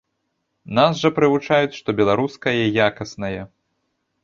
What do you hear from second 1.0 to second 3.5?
жа прывучаюць, што беларускае якаснае.